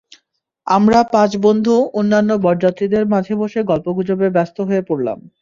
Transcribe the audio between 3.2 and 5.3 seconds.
বসে গল্প-গুজবে ব্যস্ত হয়ে পড়লাম।